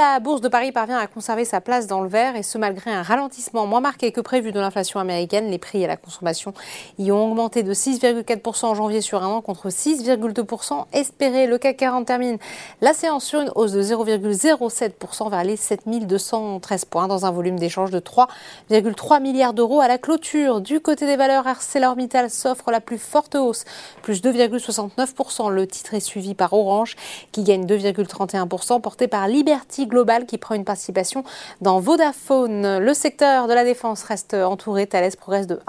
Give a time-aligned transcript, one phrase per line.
[0.00, 2.90] la bourse de Paris parvient à conserver sa place dans le vert et ce malgré
[2.90, 5.50] un ralentissement moins marqué que prévu de l'inflation américaine.
[5.50, 6.54] Les prix à la consommation
[6.98, 11.46] y ont augmenté de 6,4% en janvier sur un an contre 6,2% espéré.
[11.46, 12.38] Le CAC 40 termine
[12.80, 17.90] la séance sur une hausse de 0,07% vers les 7213 points dans un volume d'échange
[17.90, 20.62] de 3,3 milliards d'euros à la clôture.
[20.62, 23.66] Du côté des valeurs, ArcelorMittal s'offre la plus forte hausse,
[24.00, 25.50] plus 2,69%.
[25.50, 26.96] Le titre est suivi par Orange
[27.32, 31.24] qui gagne 2,31% porté par Liberty Global qui prend une participation
[31.60, 32.78] dans Vodafone.
[32.78, 34.86] Le secteur de la défense reste entouré.
[34.86, 35.60] Thales progresse de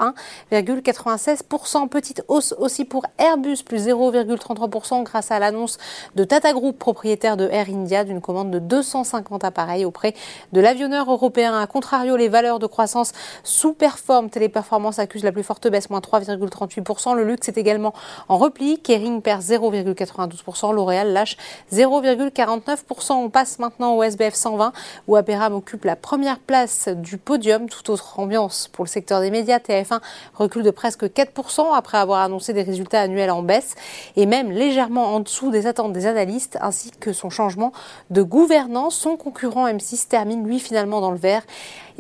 [0.52, 1.90] 1,96%.
[1.90, 5.78] Petite hausse aussi pour Airbus, plus 0,33% grâce à l'annonce
[6.16, 10.14] de Tata Group, propriétaire de Air India, d'une commande de 250 appareils auprès
[10.54, 11.60] de l'avionneur européen.
[11.60, 13.12] A contrario, les valeurs de croissance
[13.44, 14.30] sous-performent.
[14.30, 17.16] Téléperformance accuse la plus forte baisse, moins 3,38%.
[17.16, 17.94] Le luxe est également
[18.30, 18.80] en repli.
[18.80, 20.74] Kering perd 0,92%.
[20.74, 21.38] L'Oréal lâche
[21.74, 23.14] 0,49%.
[23.14, 24.74] On passe maintenant au SBF 120
[25.08, 27.70] où Aperam occupe la première place du podium.
[27.70, 29.60] Toute autre ambiance pour le secteur des médias.
[29.60, 30.02] TF1
[30.36, 33.76] recule de presque 4% après avoir annoncé des résultats annuels en baisse
[34.16, 37.72] et même légèrement en dessous des attentes des analystes ainsi que son changement
[38.10, 38.96] de gouvernance.
[38.96, 41.44] Son concurrent M6 termine lui finalement dans le vert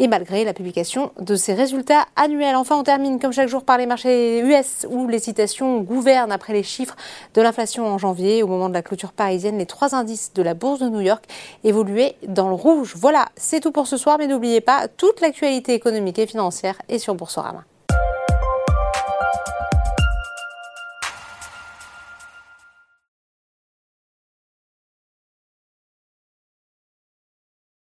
[0.02, 2.56] et malgré la publication de ses résultats annuels.
[2.56, 6.54] Enfin, on termine comme chaque jour par les marchés US où les citations gouvernent après
[6.54, 6.96] les chiffres
[7.36, 8.42] de l'inflation en janvier.
[8.42, 11.24] Au moment de la clôture parisienne, les trois indices de la bourse de New York
[11.64, 12.96] évoluaient dans le rouge.
[12.98, 16.98] Voilà, c'est tout pour ce soir, mais n'oubliez pas, toute l'actualité économique et financière est
[16.98, 17.64] sur Boursorama.